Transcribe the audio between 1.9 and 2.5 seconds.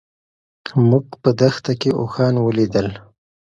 اوښان